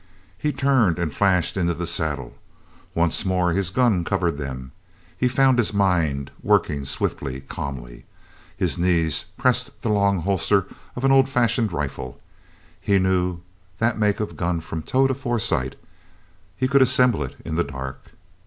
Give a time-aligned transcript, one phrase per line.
[0.35, 2.33] He turned and flashed into the saddle.
[2.95, 4.71] Once more his gun covered them.
[5.15, 8.05] He found his mind working swiftly, calmly.
[8.57, 12.17] His knees pressed the long holster of an old fashioned rifle.
[12.81, 13.41] He knew
[13.77, 15.75] that make of gun from toe to foresight;
[16.57, 18.05] he could assemble it in the dark.